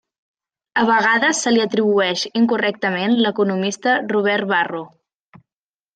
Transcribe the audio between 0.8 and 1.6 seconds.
A vegades se